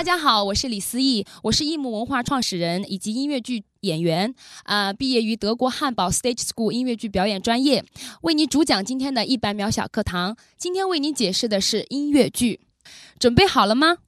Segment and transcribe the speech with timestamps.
[0.00, 7.84] 大家好，我是李思义，我是艺木文化创始人以及音乐剧演员，啊，毕业于德国汉堡 Stage School 音乐剧表演专业，
[8.22, 10.38] 为你主讲今天的一百秒小课堂。
[10.56, 12.60] 今天为你解释的是音乐剧，
[13.18, 13.98] 准备好了吗？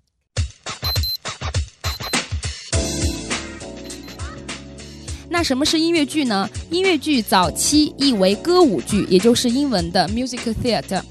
[5.29, 6.49] 那什么是音乐剧呢？
[6.71, 11.03] 音乐剧早期译为歌舞剧，也就是英文的 music theater。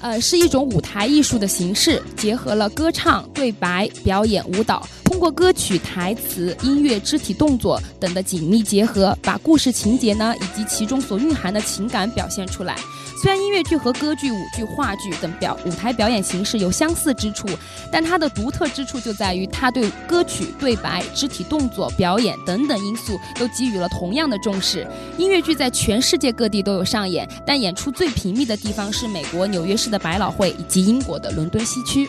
[0.00, 12.76] 呃，是一种舞台艺术的形式，结合了歌唱、对白、表演、舞蹈，通过歌曲、台词、音乐、肢体动作等的紧密结合，把故事情节呢以及其中所蕴含的情感表现出来。
[13.20, 17.48] 虽然音乐剧和歌剧、舞剧、话剧等表舞台表演形式有相似之处，
[17.90, 24.86] 但它的独特之处就在于它对歌曲、对白、肢体动作、表演等等因素都给予了同样的重视。
[25.18, 32.08] 音乐剧在全世界各地都有上演，但演出最频密的地方是美国纽约市的百老汇以及英国的伦敦西区。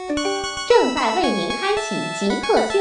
[0.71, 2.79] 正在为您开启极客秀。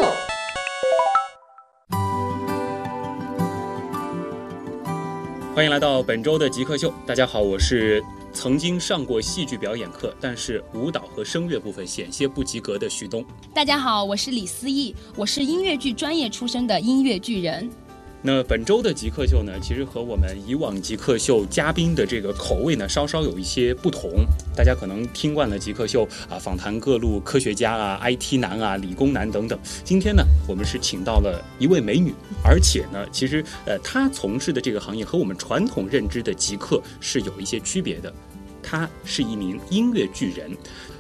[5.53, 6.95] 欢迎来到本周的极客秀。
[7.05, 8.01] 大家好，我是
[8.33, 13.25] 曾经上过戏剧表演课，但是舞蹈和声乐部分险些不及格的徐东。
[13.53, 17.69] 大家好，我是李思义，我是音乐剧专业出身的音乐剧人。
[18.23, 24.27] 那本周的极客秀呢，其实和我们以往极客秀嘉宾的这个口味呢，稍稍有一些不同。
[24.55, 29.59] 大家可能听惯了极客秀啊，访谈各路科学家啊、 IT 男啊、理工男等等。
[29.83, 32.13] 今天呢，我们是请到了一位美女，
[32.45, 38.13] 而且呢，其实呃，她从事的这个行业和我们传统认知的极客是有一些区别的。
[38.63, 40.51] 她是一名音乐巨人。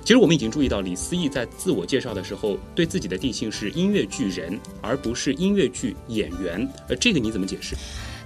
[0.03, 6.67] 其实我们已经注意到，李思义在自我介绍的时候，对自己的定性是音乐剧人，而不是音乐剧演员。
[6.89, 7.77] 呃，这个你怎么解释？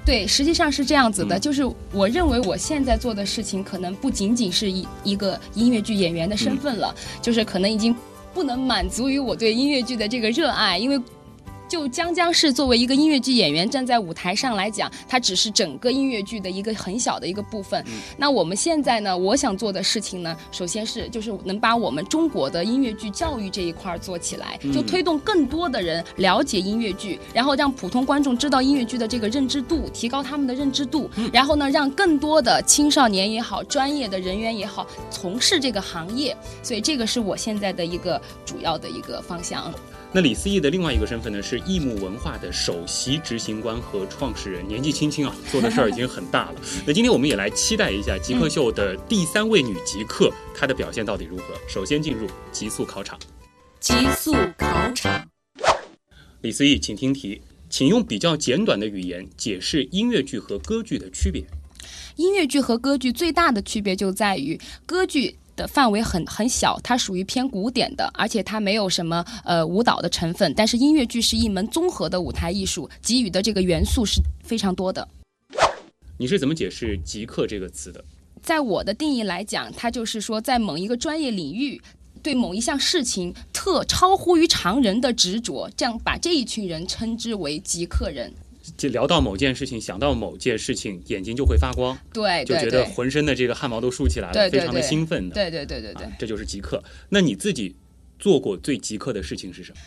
[0.07, 1.63] 对，实际上是这样子的，就是
[1.93, 7.95] 我认为我现在做的事情，可能不仅仅是一一个音乐剧演员的身份了，就是可能已经
[8.33, 11.01] 不能满足于我对音乐剧的这个热爱，因为。
[11.75, 17.85] 就将将是作为一个音乐剧演员站在舞台上来讲，它只是整个音乐剧的一个很小的一个部分。
[18.17, 36.37] 那我们现在呢，我想做的事情呢，首先是就是能把我们中国的音乐剧教育这一块做起来，就推动更多的人了解音乐剧，然后让普通观众知道音乐剧的这个认知度，提高他们的认知度，然后呢，让更多的青少年也好，专业的人员也好，从事这个行业。
[36.63, 39.75] 所以这个是我现在的一个主要的一个方向。
[40.17, 46.61] 那李思义的另外一个身份呢，是易木文化的首席执行官和创始人，年纪轻轻啊，做的事儿已经很大了。
[46.87, 51.43] 那今天我们也来期待一下极客秀的第三位女极客，她的表现到底如何？
[51.69, 53.19] 首先进入极速考场。
[53.81, 55.29] 极速考场。
[56.43, 61.43] 李思义，请听题，请用比较简短的语言解释音乐剧和歌剧的区别。
[62.15, 65.39] 音乐剧和歌剧最大的区别就在于歌剧。
[65.57, 70.53] 的范围很很小，它属于偏古典的，而且它没有什么呃舞蹈的成分。
[70.57, 75.07] 但是音乐剧是一门综合的舞台艺术，给予的这个元素是非常多的。
[76.17, 78.05] 你是怎么解释“极客”这个词的？
[78.43, 81.81] 在我的定义来讲，它就是说，在某一个专业领域，
[82.23, 88.33] 对某一项事情特超乎于常人的执着，这样把这一群人称之为极客人。
[88.77, 96.83] 就聊到某件事情，想到某件事情，眼睛就会发光，对，就觉得浑身的这个汗毛都竖起来了，非常的兴奋的，对对对对对，这就是极客。
[97.11, 97.77] 那你自己
[98.19, 99.79] 做过最极客的事情是什么？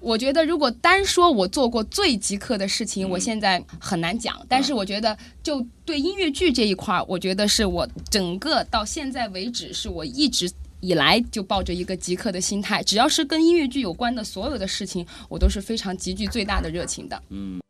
[0.00, 4.44] 我觉得如果单说我做过最极客的事情，我现在很难讲。
[4.48, 10.48] 但是我觉得，就对音乐剧这一块儿，我觉得是我整个到现在为止，是我一直
[10.80, 17.20] 以来就抱着一个极客的心态，只要是跟音乐剧有关的所有的事情，我都是非常极具最大的热情的。
[17.30, 17.60] 嗯。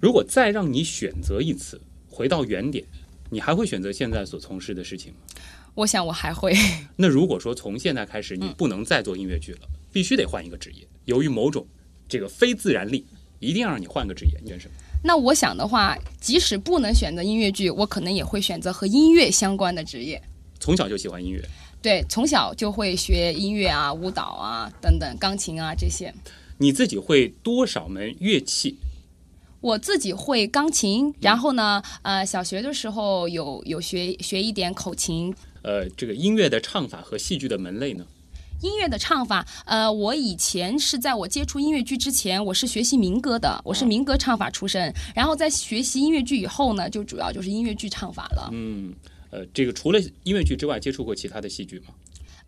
[0.00, 2.84] 如果再让你选择一次，回到原点，
[3.30, 5.18] 你还会选择现在所从事的事情吗？
[5.74, 6.54] 我想我还会。
[6.96, 9.60] 那如果说从现在开始你不能再做音乐剧了，
[9.92, 11.66] 必须得换一个职业，由于某种
[12.08, 13.04] 这个非自然力，
[13.40, 14.74] 一定要让你换个职业，你选什么？
[15.04, 20.20] 那我想的话，即使不能选择音乐剧，我可能也会选择和音乐相关的职业。
[20.58, 21.40] 从小就喜欢音乐？
[21.80, 26.12] 对，从小就会学音乐啊、舞蹈啊等等，钢琴啊这些。
[26.56, 28.76] 你自己会多少门乐器？
[29.60, 35.34] 我自己会钢琴，然后呢，呃，小学的时候有有学学一点口琴。
[35.62, 38.06] 呃，这个音乐的唱法和戏剧的门类呢？
[38.60, 44.92] 音乐的唱法，呃，我以前是在我接触音乐剧之前，我是学习民歌的，我是民歌唱法出身。
[45.14, 48.48] 然后在学习音乐剧以后呢，就主要就是音乐剧唱法了。
[48.52, 48.94] 嗯，
[49.30, 51.94] 呃，这个除了音乐剧之外，接触过其他的戏剧吗？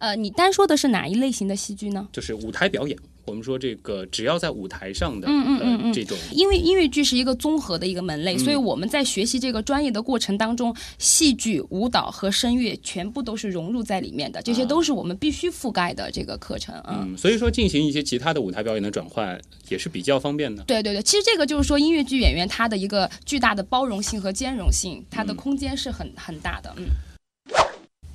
[0.01, 2.09] 呃，你单说的是哪一类型的戏剧呢？
[2.11, 2.99] 就是舞台表演。
[3.27, 17.07] 我们说这个只要在舞台上的，嗯嗯嗯嗯，这种，因为音乐剧是一个综合的一个门类，所以我们在学习这个专业的过程当中，戏剧、舞蹈和声乐全部都是融入在里面的，这些都是我们必须覆盖的这个课程啊。
[17.07, 19.39] 嗯，所以说进行一些其他的舞台表演的转换
[19.69, 20.65] 也是比较方便的。
[20.65, 26.75] 对对对，其实这个就是说音乐剧演员他的一个巨大的包容性和兼容性，它的空间是很很大的。
[26.79, 26.87] 嗯，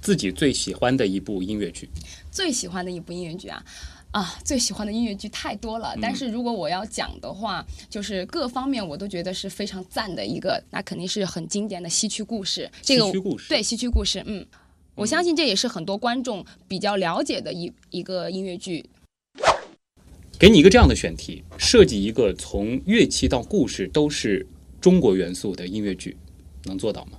[0.05, 1.89] 自己最喜欢的一部音乐剧，
[2.29, 3.65] 最喜欢的一部音乐剧啊。
[4.11, 12.69] 啊，最喜欢的音乐剧太多了，但是如果我要讲的话，就是各方面我都觉得是非常赞的一个，那肯定是很经典的西区故事。
[12.83, 13.11] 这个
[13.49, 14.45] 对西区故事，嗯，
[14.93, 18.85] 我相信这也是很多观众比较了解的一一个音乐剧。
[20.37, 24.45] 给你一个这样的选题，设计一个从乐器到故事都是
[24.79, 26.15] 中国元素的音乐剧，
[26.65, 27.17] 能做到吗？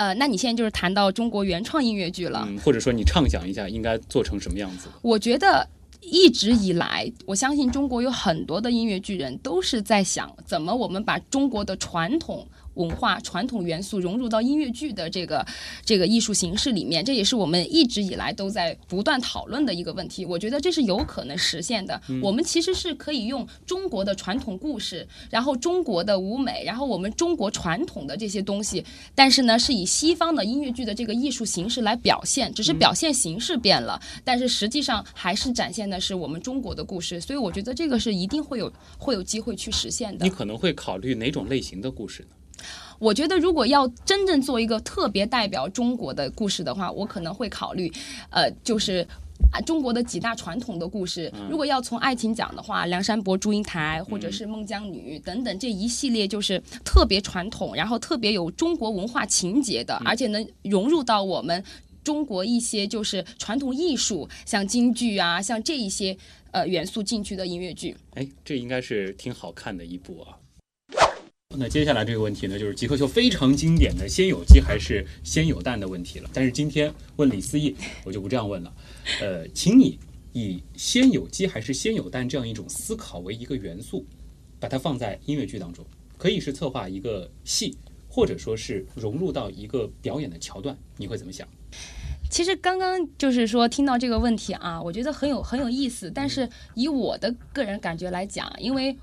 [0.00, 4.88] 呃，那你现在就是谈到中国原创音乐剧了，或者说你畅想一下应该做成什么样子？
[5.02, 5.68] 我觉得。
[6.02, 12.48] 一直以来，我相信中国有很多的音乐剧人都是在想，怎么我们把中国的传统。
[12.74, 15.44] 文化传统元素融入到音乐剧的这个
[15.84, 20.24] 这个艺术形式里面，这也是我们一直以来都在不断讨论的一个问题。
[20.24, 22.00] 我觉得这是有可能实现的。
[22.22, 28.84] 我们其实是可以用中国的传统故事，然后中国的舞美，然后我们中国传统的这些东西，
[29.14, 37.20] 但是呢，是以西方的音乐剧的这个艺术形式来表现，只是表现形式变了，但是实际上还是展现的是我们中国的故事。
[37.20, 40.24] 所以我觉得这个是一定会有会有机会去实现的。
[40.24, 42.28] 你可能会考虑哪种类型的故事呢？
[43.00, 47.90] 我觉得，如果要真正做一个特别代表中国的故事的话，我可能会考虑，
[48.28, 49.04] 呃，就是
[49.50, 51.32] 啊，中国的几大传统的故事。
[51.48, 61.64] 如果要从爱情讲的话，《梁山伯祝英台》或者是《孟姜女》等等这一系列，就是特别传统，然后特别有中国文化情节的，而且能融入到我们
[62.04, 66.14] 中国一些就是传统艺术，像京剧啊，像这一些
[66.50, 67.96] 呃元素进去的音乐剧。
[68.12, 70.36] 哎，这应该是挺好看的一部啊。
[71.58, 76.30] 那接下来这个问题呢，就是极客秀非常经典的“先有鸡还是先有蛋”的问题了。
[76.32, 77.74] 但是今天问李思义，
[78.04, 78.72] 我就不这样问了。
[79.20, 79.98] 呃，请你
[80.32, 84.06] 以“先有鸡还是先有蛋”这样一种思考为一个元素，
[84.60, 85.84] 把它放在音乐剧当中，
[86.16, 87.76] 可以是策划一个戏，
[88.08, 91.48] 或者说是融入到一个表演的桥段，你会怎么想？
[92.30, 96.08] 其实刚刚就是说听到这个问题啊，我觉得很有很有意思。
[96.14, 98.96] 但是以我的个人感觉来讲，因为。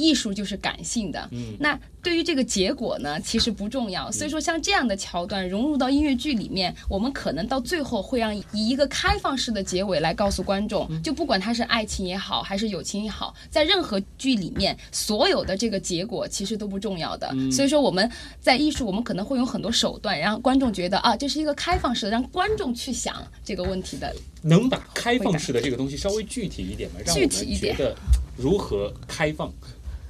[0.00, 4.10] 艺术就是感性的，嗯，那对于这个结果呢，其实不重要。
[4.10, 17.28] 所以说，像这样的桥段融入到音乐剧里面，我们可能到最后会让以一个开放式的结尾来告诉观众，就不管它是爱情也好，还是友情也好，在任何剧里面，所有的这个结果其实都不重要的。
[17.52, 18.10] 所以说，我们
[18.40, 24.14] 在艺术，我们可能会用很多手段，让观众觉得啊，这是一个开放式的，让观众去想这个问题的。
[24.42, 26.96] 能把开放式的这个东西稍微具体一点吗？
[27.04, 27.94] 让我们觉得
[28.38, 29.52] 如何开放？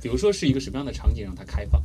[0.02, 1.80] 比如说是一个什么样的场景让它开放？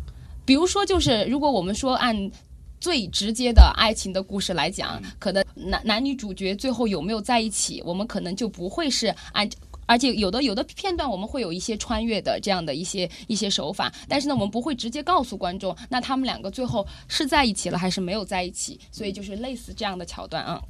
[0.46, 2.32] 比如说就是如果我们说按
[2.80, 9.50] 最直接的爱情的故事来讲，可能男男女主角最后有没有在一起，我们可能就不会是按，
[9.88, 20.62] 而且有的有的片段我们会有一些穿越的这样的一些一些手法，但是呢我们不会直接告诉观众，那他们两个最后是在一起了还是没有在一起，所以就是类似这样的桥段啊。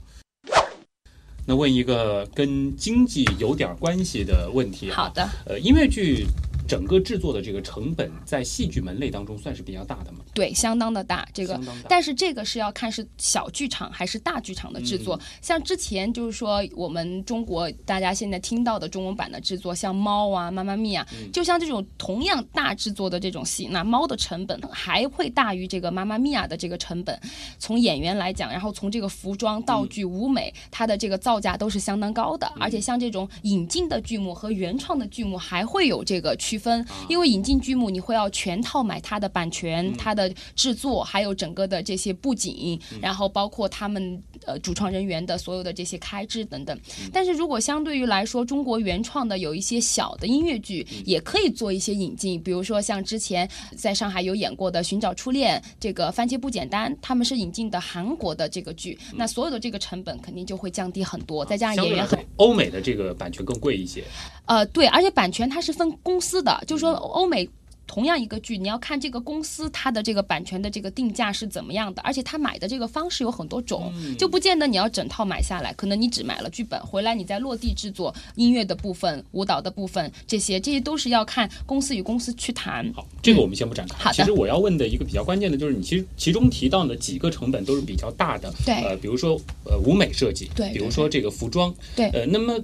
[1.45, 6.25] 那问一个跟经济有点关系的问题好的，呃，音乐剧。
[6.67, 10.19] 整个制作的这个成本在戏剧门类当中算是比较大的嘛？
[10.33, 11.27] 对，相当的大。
[11.33, 15.19] 这个，但是这个是要看是小剧场还是大剧场的制作。
[15.41, 27.19] 像之前就是说，我们中国大家现在听到的中文版的制作，像《猫》啊、《妈妈咪呀》，就像这种同样大制作的这种戏，那《猫》的成本还会大于这个《妈妈咪呀》的这个成本。
[27.59, 32.51] 从演员来讲，然后从这个服装、道具、舞美，它的这个造价都是相当高的。
[32.59, 36.54] 而且像这种引进的剧目和原创的剧目，还会有这个区。
[36.55, 46.79] 区分，因为引进剧目你会要全套买它的版权、它的制作，还有整个的这些布景，然后包括他们呃主创人员的所有的这些开支等等。
[47.11, 64.05] 但是如果相对于来说，中国原创的有一些小的音乐剧，也可以做一些引进，比如说像之前在上海有演过的《寻找初恋》，这个番茄不简单，他们是引进的韩国的这个剧，那所有的这个成本肯定就会降低很多，再加上演员很欧美的这个版权更贵一些。
[64.45, 67.47] 呃，对，而且版权它是分公司的，就是说欧美
[67.87, 82.91] 同样一个剧，你要看这个公司它的这个版权的这个定价是怎么样的，而且它买的这个方式有很多种，就不见得你要整套买下来，可能你只买了剧本，回来你再落地制作音乐的部分、舞蹈的部分，这些这些都是要看公司与公司去谈。
[82.95, 83.95] 好，这个我们先不展开。
[83.99, 92.59] 好的其实我要问的一个比较关键的就是，你其实其中提到的几个成本都是比较大的，对呃，比如说呃舞美设计，对比如说这个服装，对呃，那么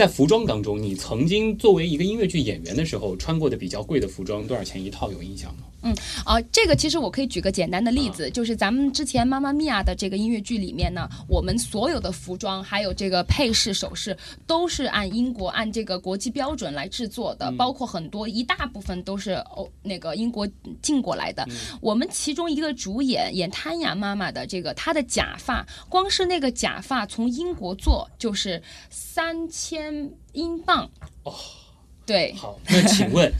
[0.00, 5.12] 在服装当中，你曾经作为一个音乐剧演员的时候穿过的比较贵的服装多少钱一套？
[5.12, 5.64] 有印象吗？
[6.24, 20.46] 啊，这个其实我可以举个简单的例子，就是咱们之前《妈妈咪呀》的这个音乐剧里面呢，我们所有的服装还有这个配饰首饰都是按英国按这个国际标准来制作的，包括很多一大部分都是欧那个英国
[20.82, 21.46] 进过来的。
[21.80, 30.90] 我们其中一个主演演贪雅妈妈的这个，她的假发，光是那个假发从英国做就是三千英镑。
[31.24, 31.34] 哦，
[32.04, 33.32] 对，好，那请问，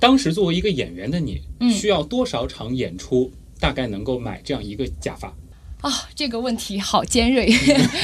[0.00, 1.70] 当时作为一个演员的你，嗯。
[1.70, 3.30] 需要多少场演出，
[3.60, 5.28] 大概能够买这样一个假发？
[5.82, 7.48] 啊、这个问题好尖锐。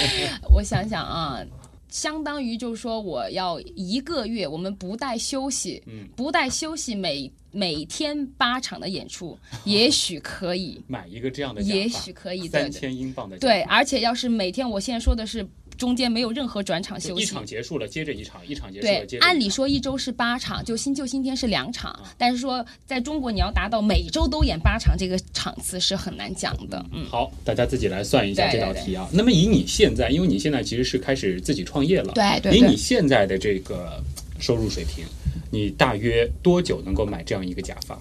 [0.55, 1.43] 我想想啊，
[1.91, 6.07] 相当于就是说，我要一个月，我们不带休息，嗯。
[6.15, 17.45] 不带休息每每天八场的演出， 也许可以，买一个这样的也许可以，对三千英镑的对，而且要是每天，我现在说的是中间没有任何转场休息一场。
[17.45, 26.85] 结束了，接着一场，一场结束了，接着按理说一周是八场，就新旧新天是两场，啊但是说在中国你要达到每周都演八场，这个场次是很难讲的。
[26.93, 29.09] 嗯，好，大家自己来算一下这道题啊。
[29.13, 34.03] 那么以你现在，因为你现在其实是开始自己创业了，对对对以你现在的这个
[34.39, 35.05] 收入水平，
[35.51, 37.99] 你大约多久能够买这样一个假发？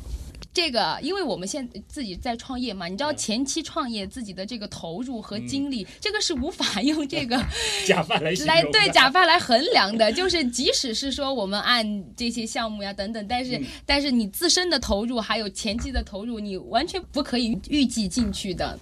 [0.56, 7.38] 这个，因为我们现在自己在创业嘛，你知道嗯前期创业自己的这个投入和精力，这个是无法用这个
[7.86, 10.10] 假发来来的对假发来衡量的。
[10.16, 11.86] 就是即使是说我们按
[12.16, 18.80] 这些项目呀等等，但是、嗯但是你自身的投入还有前期的投入，你完全不可以预计进去的。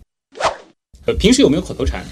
[1.07, 2.05] 呃，平时有没有口头禅？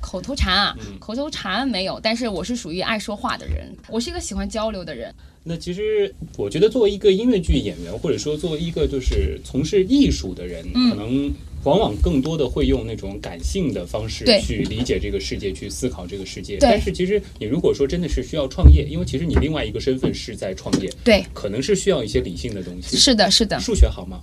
[0.00, 5.12] 口头禅啊，嗯口头禅没有，但是我是属于爱说话的人，我是一个喜欢交流的人。
[5.48, 16.58] 那其实我觉得，作为一个音乐剧演员，或者说作为一个就是从事艺术的人，嗯可能往往更多的会用那种感性的方式去理解这个世界，去思考这个世界。
[16.58, 22.96] 但是其实你如果说真的是需要创业，因为其实你另外一个身份是在创业，对，可能是需要一些理性的东西。
[22.96, 23.60] 是的，是的。
[23.60, 24.20] 数学好吗？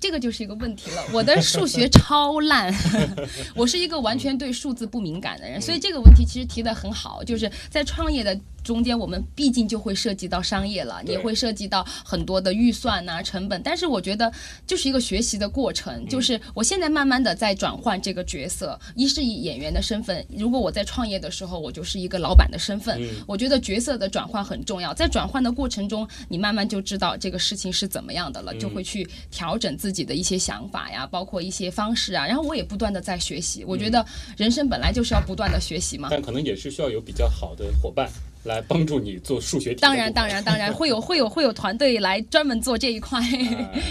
[0.00, 1.04] 这个就是一个问题了。
[1.12, 2.74] 我的数学超烂，
[3.54, 8.38] 我是一个完全对数字不敏感的人，所以这个问题其实提的很好，就是在创业的。
[8.64, 13.62] 中间我们毕竟就会涉及到商业了，对也会涉及到很多的预算呐、成本。
[13.62, 14.32] 但是我觉得
[14.66, 23.00] 就是一个学习的过程，就是我现在慢慢的在转换这个角色，一是以演员的身份，如果我在创业的时候，我就是一个老板的身份。
[23.00, 32.26] 嗯我觉得角色的转换很重要，在转换的过程中，你慢慢就知道这个事情是怎么样的了，就会去调整自己的一些想法呀，包括一些方式啊。
[32.26, 34.04] 然后我也不断的在学习，我觉得
[34.36, 36.08] 人生本来就是要不断的学习嘛。
[36.10, 38.08] 但可能也是需要有比较好的伙伴
[38.44, 39.80] 来帮助你做数学题。
[39.80, 43.20] 当然，当然，当然会有 会有会有团队来专门做这一块。
[43.20, 43.80] 呃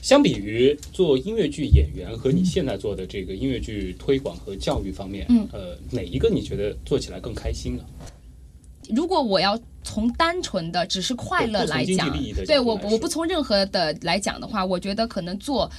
[0.00, 7.84] 相比于做音乐剧演员和你现在做的这个音乐剧推广和教育方面，嗯呃，哪一个你觉得做起来更开心呢？
[8.96, 12.10] 如果我要从单纯的只是快乐来讲
[12.46, 15.70] 对我我不从任何的来讲的话，我觉得可能做。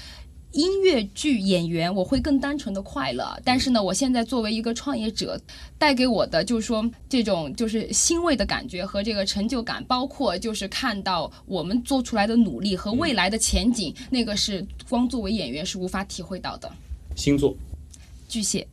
[0.52, 5.40] 音乐剧演员，我会更单纯的快乐，但是呢，我现在作为一个创业者，
[5.78, 16.72] 带给我的就是说这种就是欣慰的感觉和这个成就感，包括就是看到我们做出来的努力和未来的前景，那个是光作为演员是无法体会到的。
[17.16, 17.56] 星座。
[18.28, 18.66] 巨蟹、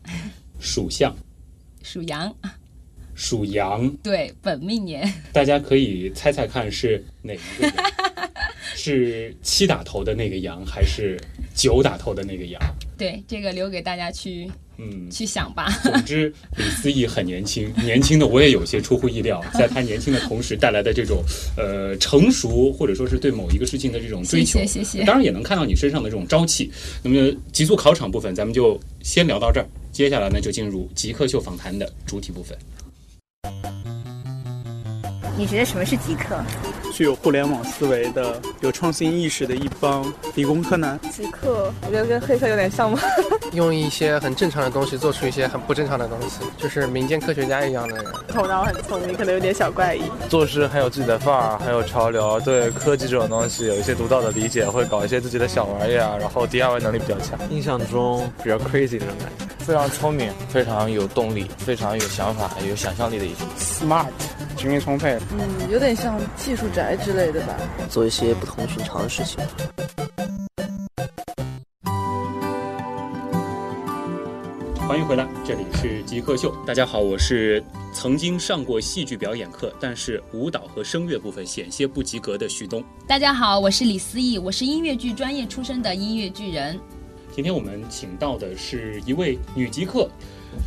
[0.61, 1.13] 属相、
[1.83, 2.33] 属羊，
[3.17, 5.13] 属羊，对，本命年。
[5.33, 7.75] 大家可以猜猜看是哪一个羊？
[8.77, 11.21] 是七打头的那个羊，还是
[11.59, 12.63] 九打头的那个羊？
[12.97, 15.69] 对，这个留给大家去嗯，去想吧。
[15.83, 21.21] 总之，李思义很年轻， 年轻的我也有些出乎意料， 在他年轻的同时带来的这种
[21.57, 26.71] 呃成熟，或者说是对某一个事情的这种追求，谢谢谢谢当然也能看到你身上的这种朝气。
[27.03, 32.57] 那么极速考场部分咱们就先聊到这儿，接下来呢就进入极客秀访谈的主体部分。
[35.39, 36.37] 你觉得什么是极客？
[36.93, 40.05] 具有互联网思维的、有创新意识的一帮
[40.35, 40.99] 理工科男。
[41.13, 42.99] 极客，我觉得跟黑客有点像吗。
[43.55, 48.05] 用一些很正常的东西做出一些很不正常的东西，就是民间科学家一样的人。
[48.27, 50.03] 头脑很聪明，可能有点小怪异。
[50.29, 57.39] 做事很有自己的范儿，很有潮流，对科技这种东西有一些独到的理解，会搞一些自己的小玩意儿啊，然后 DIY 能力比较强。
[57.49, 63.47] 印象中比较 crazy 那种感觉，非常聪明，非常有动力，非常有想法、有想象力的一种。
[63.57, 64.07] Smart，
[64.59, 65.17] 精力充沛。
[65.39, 67.57] 嗯，有点像技术宅之类的吧。
[67.89, 69.39] 做一些不同寻常的事情。
[74.89, 76.53] 欢迎回来，这里是极客秀。
[76.67, 77.63] 大家好，我是
[77.93, 82.83] 曾经上过戏剧表演课，但是舞蹈和声乐部分险些不及格的徐东。
[83.07, 86.77] 大家好，我是李思义，我是音乐剧专业出身的音乐剧人。
[87.31, 90.11] 今天我们请到的是一位女极客，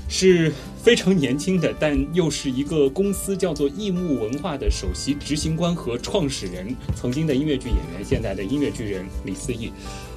[0.08, 9.72] 是非常年轻的，但又是一个公司叫做易木文化的首席执行官和创始人，曾经的音乐剧演员，现在的音乐剧人李思义。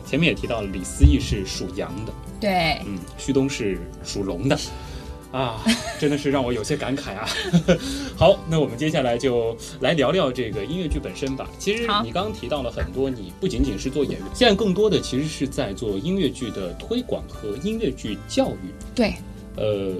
[0.06, 4.58] 前面也提到了，李思义是属羊的，对，嗯，旭东是属龙的，
[5.32, 5.64] 啊，
[5.98, 7.26] 真的是让我有些感慨啊。
[8.14, 11.48] 好，那我们接下来就来聊聊这个音乐剧本身吧。
[11.58, 18.74] 其实你刚刚提到了很多，你不仅仅是做演员，现在更多的其实是在做音乐剧的推广和音乐剧教育。
[18.94, 19.14] 对，
[19.56, 19.94] 呃。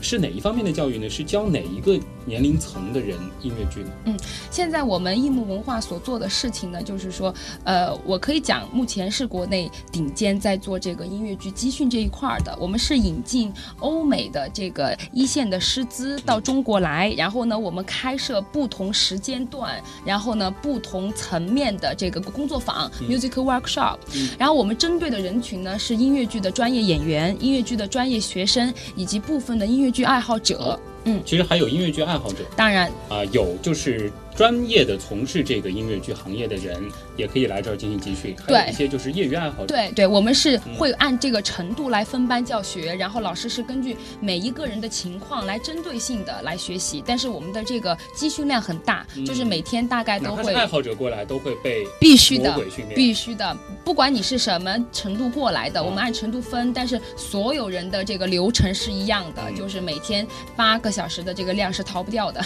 [0.00, 1.10] 是哪一方面的教育呢？
[1.10, 1.98] 是教哪一个
[2.28, 3.90] 年龄层的人音乐剧呢？
[4.04, 4.16] 嗯，
[4.50, 12.54] 现在我们艺木文化所做的事情呢，就是说，呃，我可以讲，目前是国内顶尖在做这个音乐剧集训这一块儿的。
[12.60, 23.96] 我们是引进欧美的这个一线的师资到中国来，然后呢，我们开设不同时间段，然后呢，不同层面的这个工作坊 （musical workshop）。
[24.38, 29.78] 然后我们针对的人群呢，是音乐剧的专业演员、音乐剧的专业学生以及部分的音乐。
[29.78, 30.76] 音乐剧爱好者，
[31.08, 32.90] 嗯，其实还有音乐剧爱好者，当然。
[33.08, 36.80] 啊，有就是专业的从事这个音乐剧行业的人，
[37.16, 39.74] 也可以来这儿进行集训，还有一些就是业余爱好者。
[39.74, 47.02] 对对，我们是会按这个程度来分班教学，然后老师是根据每一个人的情况来针对性的来学习。
[47.04, 62.40] 但是我们的这个集训量很大，就是每天大概都会爱好者过来都会被必须的训练，必须的，不管你是什么程度过来的，我们按程度分，但是所有人的这个流程是一样的，就是每天八个小时的这个量是逃不掉的。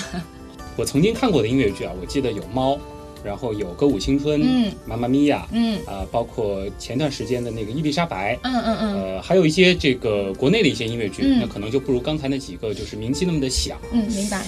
[0.77, 2.79] 我曾经看过的音乐剧啊，我记得有猫，
[3.23, 14.45] 然后有歌舞青春，嗯，妈妈咪呀，嗯，啊，包括前段时间的那个伊丽莎白，嗯嗯嗯，呃，还有一些这个国内的一些音乐剧，那可能就不如刚才那几个就是名气那么的响，嗯，明白。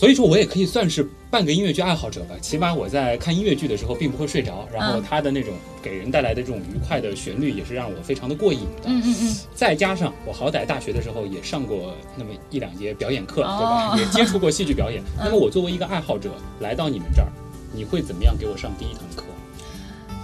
[0.00, 8.84] 所以说我也可以算是半个音乐剧爱好者吧，起码我在看音乐剧的时候并不会睡着，然后它的那种给人带来的这种愉快的旋律也是让我非常的过瘾的。
[8.86, 9.36] 嗯嗯嗯。
[9.54, 13.94] 再加上我好歹大学的时候也上过那么一两节表演课，对吧？
[13.98, 15.02] 也接触过戏剧表演。
[15.18, 17.28] 那么我作为一个爱好者来到你们这儿，
[17.70, 19.24] 你会怎么样给我上第一堂课？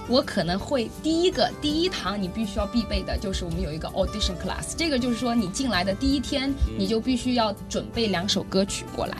[0.08, 9.18] 我可能会第一个第一堂你必须要必备的就是我们有一个 audition class，这个就是说你进来的第一天你就必须要准备两首歌曲过来。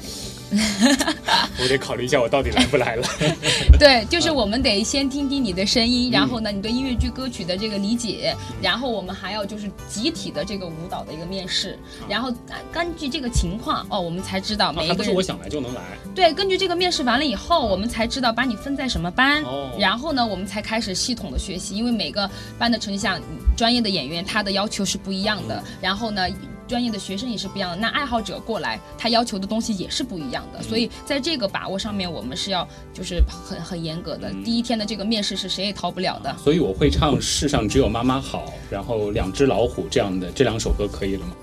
[1.61, 3.07] 我得考虑一下，我到底来不来了。
[3.79, 11.79] 对，就是我们得先听听你的声音，然后呢，你对音乐剧歌曲的这个理解，然后我们还要就是集体的这个舞蹈的一个面试，
[12.09, 12.33] 然后
[12.73, 14.97] 根据这个情况哦，我们才知道每一个人。
[14.97, 15.81] 不是我想来就能来。
[16.15, 19.43] 对，根据这个面试完了以后，我们才知道把你分在什么班，
[19.79, 23.21] 然后呢，我们才开始系统的学习，因为每个班的成绩像
[23.57, 26.29] 专业的演员，他的要求是不一样的，然后呢。
[26.67, 34.31] 专业的学生也是不一样的，那爱好者过来，他要求的东西也是不一样的，所以在这个把握上面，我们是要就是很很严格的。
[34.45, 36.37] 第一天的这个面试是谁也逃不了的。
[36.39, 41.35] 所以我会唱《世上只有妈妈好》，然后《两只老虎》这样的这两首歌可以了吗？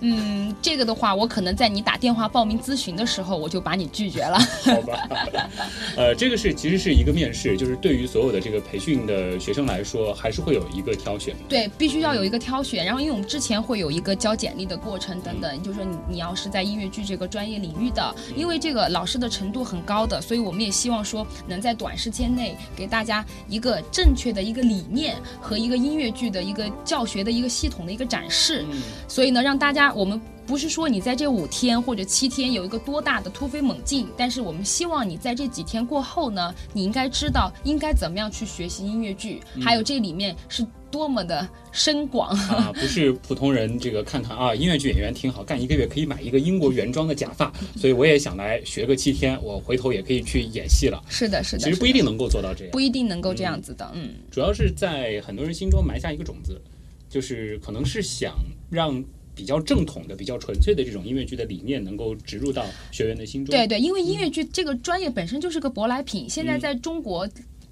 [0.00, 4.38] 嗯，这个的话，我可能在你打电话报名咨询的时候，我就把你拒绝了。
[4.38, 5.08] 好吧，
[5.96, 11.34] 呃，这个是其实是一个面试，就是对于所有的这个培训的学生来说，还是会有一个挑选。
[11.48, 12.84] 对，必须要有一个挑选。
[12.84, 28.64] 然后，因为我们之前会有一个交简历的过程等等，就是说你你要是在音乐剧这个专业领域的，因为这个老师的程度很高的，所以我们也希望说能在短时间内给大家一个正确的一个理念和一个音乐剧的一个教学的一个系统的一个展示。
[28.70, 29.83] 嗯所以呢，让大家。
[29.92, 42.70] 我们不是说你在这五天或者七天有一个多大的突飞猛进，但是我们希望你在这几天过后呢，你应该知道应该怎么样去学习音乐剧，还有这里面是多么的深广啊！
[42.74, 51.02] 不是普通人这个看看啊，音乐剧演员挺好，干一个月可以买一个英国原装的假发，所以我也想来学个七天，我回头也可以去演戏了。
[51.08, 54.10] 是的，是的，其实不一定能够做到这样，不一定能够这样子的，嗯。
[54.30, 56.60] 主要是在很多人心中埋下一个种子，
[57.08, 58.34] 就是可能是想
[58.70, 59.02] 让。
[59.34, 63.52] 比较正统的、比较纯粹的这种音乐剧的理念，能够植入到学员的心中。
[63.52, 67.28] 对对，因为音乐剧这个专业本身就是个舶来品，现在在中国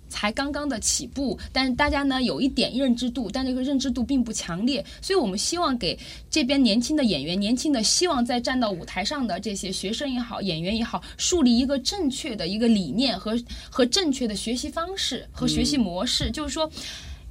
[0.09, 5.99] 才刚刚的起步，但是大家呢有一点认知度，但这个认知度并不强烈，所以我们希望给
[6.29, 13.39] 这边年轻的演员、年轻的希望在站到舞台上的这些学生也好、演员也好，树立一个正确的一个理念和
[13.71, 16.71] 和正确的学习方式和学习模式，就是说。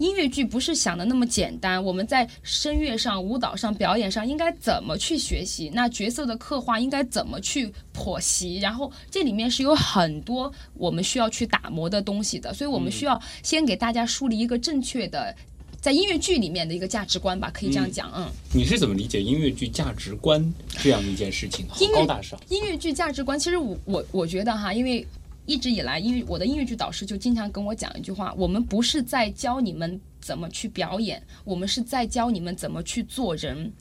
[0.02, 1.82] 音乐剧不是想的那么简单。
[1.82, 5.70] 我们在声乐上、舞蹈上、表演上应该怎么去学习？
[5.74, 8.58] 那角色的刻画应该怎么去剖析？
[8.58, 15.36] 然后这里面是有很多我们需要去打磨的东西的，所以我们需要先给大家树立一个正确的。
[15.80, 18.28] 在音乐剧里面的一个价值观吧，可以这样讲，嗯。
[18.54, 21.66] 你是怎么理解音乐剧价值观这样一件事情？
[21.68, 22.40] 好高大上。
[22.50, 25.04] 音乐剧价值观，其实我我我觉得哈，因为
[25.45, 33.71] 一直以来，因为我的音乐剧导师就经常跟我讲一句话：我们不是在教你们怎么去表演，我们是在教你们怎么去做人。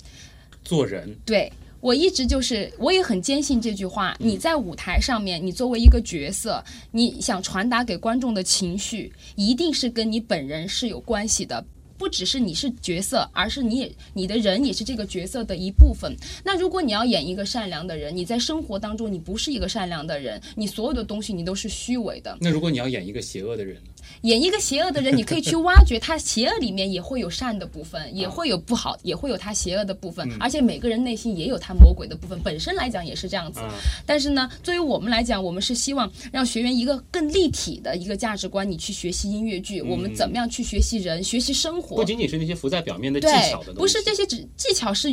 [0.65, 1.15] 做人。
[1.25, 4.15] 对我一直就是，我也很坚信这句话。
[4.19, 11.65] 你在舞台上面，你作为一个角色，你想传达给观众的情绪，一定是跟你本人是有关系的。
[12.01, 16.17] 不只是你是角色，而是你也你的人也是这个角色的一部分。
[16.43, 22.39] 那如果你要演一个善良的人，你在生活当中你不是一个善良的人，你所有的东西你都是虚伪的。
[22.41, 23.91] 那如果你要演一个邪恶的人呢？
[24.23, 30.29] 演一个邪恶的人，你可以去挖掘他邪恶里面也会有善的部分， 也会有不好，也会有他邪恶的部分。
[30.39, 33.61] 而且每个人内心也有他魔鬼的部分，本身来讲也是这样子。
[34.07, 41.97] 但是呢，作为我们来讲，我们是希望让学员一个更立体的一个价值观，你去学习音乐剧，我们怎么样去学习人，学习生活？
[41.97, 45.11] 不仅仅是那些浮在表面的技巧的东西，不是这些只技巧是。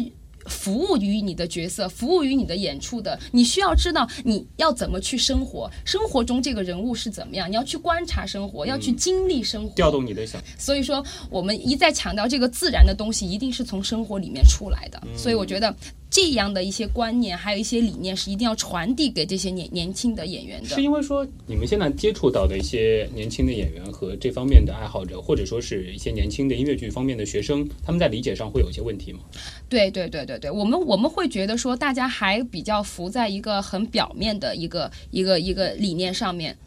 [0.47, 10.41] 服务于你的角色，服务于你的演出的，你需要知道你要怎么去生活，生活中这个人物是怎么样，你要去观察生活，要去经历生活，调动你的想。
[10.57, 15.01] 所以说，我们一再强调这个自然的东西一定是从生活里面出来的。
[15.15, 15.75] 所以我觉得。
[16.09, 20.69] 这样的一些观念，还有一些理念，是一定要传递给这些年年轻的演员的。
[20.69, 29.19] 是因为说，你们现在接触到的一些年轻的演员和这方面的爱好者，或者说是一些年轻的音乐剧方面的学生，他们在理解上会有一些问题吗？
[29.67, 36.57] 对对对对对，我们我们会觉得说，大家还比较浮在一个很表面的一个一个一个理念上面。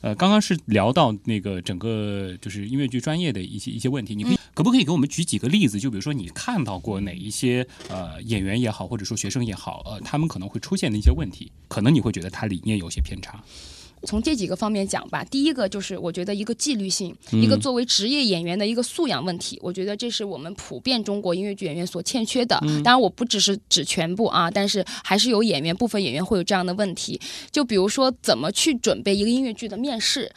[0.00, 5.78] 呃，刚刚是聊到那个整个就是音乐剧专业的一些一些问题，你可以可不可以给我们举几个例子？
[5.78, 13.38] 就比如说你看到过哪一些呃演员也好，或者说学生也好，呃，他们可能会出现的一些问题，可能你会觉得他理念有些偏差。
[14.04, 22.58] 从这几个方面讲吧，第一个就是我觉得一个纪律性，一个作为职业演员的一个素养问题，我觉得这是我们普遍中国音乐剧演员所欠缺的。
[22.82, 27.20] 当然，我不只是指全部啊，但是还是有演员部分演员会有这样的问题。
[27.50, 30.32] 就比如说，怎么去准备一个音乐剧的面试？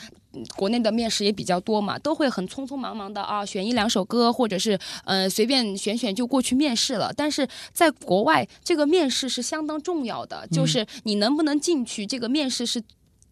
[0.55, 7.13] 国内的面试也比较多嘛，都会很匆匆忙忙的啊，选一两首歌，或者是嗯随便选选就过去面试了。
[7.15, 12.83] 但是在国外，这个面试是相当重要的，就是你能不能进去，这个面试是。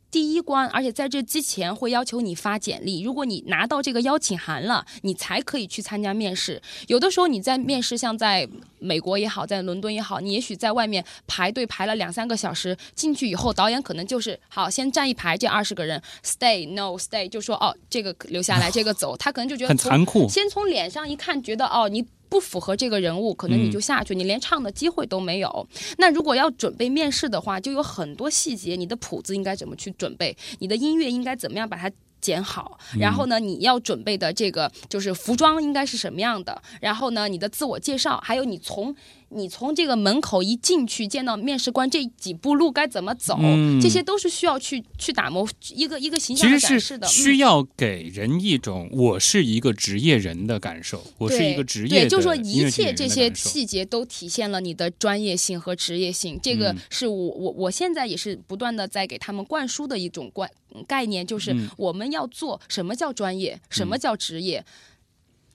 [0.09, 3.01] 第一关，而且在这之前会要求你发简历。
[3.01, 6.61] 如果你拿到这个邀请函了，你才可以去参加面试。
[6.87, 8.47] 有的时候你在面试，像在
[8.79, 19.17] 美国也好，在伦敦也好，你也许在外面排队排了两三个小时，进去以后，导演可能就是好，先站一排，这二十个人，stay no stay，就说哦，这个留下来，这个走。
[19.17, 20.27] 他可能就觉得很残酷。
[20.29, 22.05] 先从脸上一看，觉得哦，你。
[22.29, 25.67] 不符合这个人物，可能你就下去，你连唱的机会都没有。
[25.97, 38.95] 那如果要准备面试的话，就有很多细节，你的谱子应该怎么去准备，你的音乐应该怎么样把它剪好，然后呢，你要准备的这个就是服装应该是什么样的，然后呢，你的自我介绍，还有你从。
[39.29, 43.37] 你从这个门口一进去，见到面试官这几步路该怎么走，
[43.81, 47.05] 这些都是需要去去打磨一个一个形象的展示的。
[47.07, 52.05] 需要给人一种我是一个职业人的感受，我是一个职业。
[52.05, 56.39] 对，就是说一切这些细节都体现了你的专业性和职业性。
[56.41, 60.49] 这个是我我我现在也是不断的在给他们灌输的一种观
[60.87, 64.59] 概念，就是我们要做什么叫专业，什么叫职业。
[64.59, 64.65] 是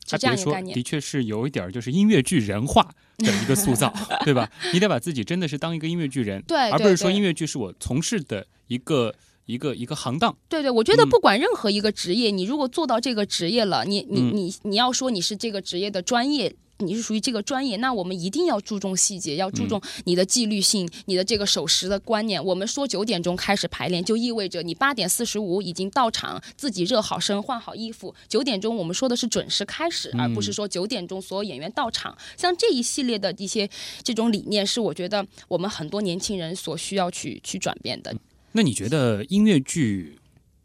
[0.05, 2.83] 这样一个概念，的确是有一点就是音乐剧人化
[3.19, 3.93] 的一个塑造，
[4.25, 4.51] 对吧？
[4.73, 9.15] 你得把自己真的是当一个音乐剧人，对，而不是说音乐剧是我从事的一个
[9.53, 10.35] 一个一个行当。
[10.49, 16.55] 对对，我觉得不管任何一个职业，你如果做到这个职业了，你你你你要说你是这个职业的专业。
[16.79, 22.45] 你是属于这个专业，那我们一定要注重细节，要注重你的纪律性，你的这个守时的观念。
[22.45, 28.12] 我们说九点钟开始排练，就意味着你八点四十五已经到场，自己热好身，换好衣服。
[28.29, 32.19] 九点钟我们说的是准时开始，而不是说九点钟所有演员到场。
[32.37, 33.71] 像这一系列的一些
[34.03, 38.12] 这种理念，是我觉得我们很多年轻人所需要去去转变的。
[38.53, 40.19] 那你觉得音乐剧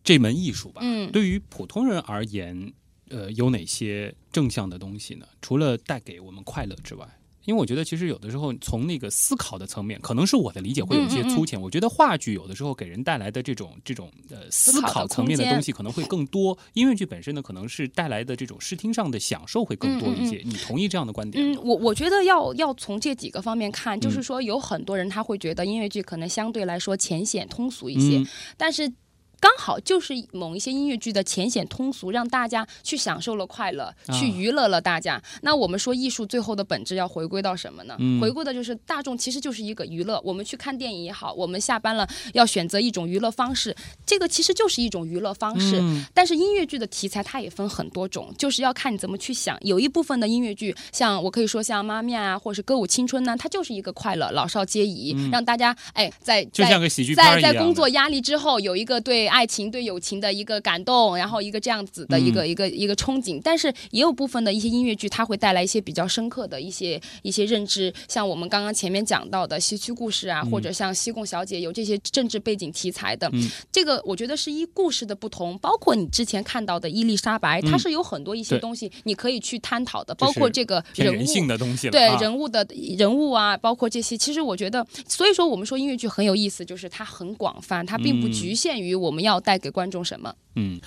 [0.03, 2.73] 这门艺术吧，嗯，对于普通人而言？
[3.09, 5.25] 呃，有哪些正向的东西呢？
[5.41, 7.07] 除了带给我们快乐之外，
[7.47, 11.59] 因为我觉得其实有的时候从那个思考的层面，可能是我的理解会有一些粗浅。
[11.59, 16.57] 我觉得话剧有的时候给人带来的这种这种呃思考层面的东西可能会更多。
[16.73, 20.41] 音乐剧本身呢，可能是带来的这种视听上的享受会更多一些。
[20.43, 21.41] 你同意这样的观点？
[21.53, 28.21] 嗯，我我觉得要要从这几个方面看，就是说有很多人他会觉得音乐剧可能相对来说浅显通俗一些，
[28.57, 28.91] 但是。
[29.39, 35.21] 刚好就是某一些音乐剧的浅显通俗，让大家去享受了快乐，去娱乐了大家。
[35.41, 37.95] 那我们说艺术最后的本质要回归到什么呢？
[37.99, 40.19] 嗯回归的就是大众其实就是一个娱乐。
[40.23, 45.79] 我们去看电影也好，我们下班了要选择一种娱乐方式，这个其实就是一种娱乐方式。
[45.79, 49.57] 嗯但是音乐剧的题材它也分很多种，就是要看你怎么去想。
[49.61, 63.39] 有一部分的音乐剧，像我可以说像《妈咪啊》或者是《歌舞青春》呢，它就是一个快乐，老少皆宜，让大家哎在在像个喜剧片儿在在工作压力之后有一个对爱情、对友情的一个感动，然后一个这样子的一个、嗯一个一个憧憬。
[63.43, 70.51] 但是也有部分的一些音乐剧，它会带来一些比较深刻的一些一些认知，像我们刚刚前面讲到的西区故事啊，嗯。
[70.51, 73.49] 或者像西贡小姐有这些政治背景题材的，嗯。
[73.71, 77.79] 这个我觉得是依故事的不同，包括你之前看到的伊丽莎白，它嗯。
[77.79, 82.17] 是有很多一些东西你可以去探讨的，就是包括这个人物性的东西了对啊。
[82.19, 82.65] 人物的
[82.97, 88.31] 人物啊，包括这些，其实我觉得，所以说我们说音乐剧很有意思，就是它很广泛，它并不嗯。
[88.37, 90.35] 局限于我们要带给观众什么。
[90.55, 90.79] 嗯，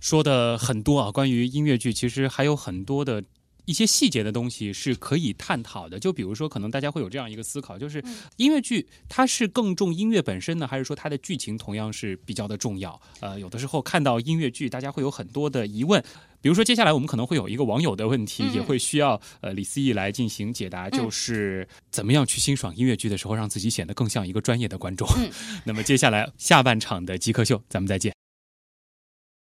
[0.00, 3.22] 说的很多啊，关于音乐剧，其实还有很多的。
[3.66, 8.02] 一些细节的东西是可以探讨的，就比如说，可能大家会有这样一个思考，就是
[8.36, 13.00] 音乐剧它是更重音乐本身呢，还是说它的剧情同样是比较的重要？
[13.20, 16.02] 呃，有的时候看到音乐剧，大家会有很多的疑问。
[16.40, 25.06] 比如说，接下来我们可能会有一个网友的问题，嗯也会需要呃李思义来进行解答，就是怎么样去欣赏音乐剧的时候，让自己显得更像一个专业的观众。
[25.18, 25.30] 嗯
[25.64, 28.19] 那么接下来下半场的极客秀，咱们再见。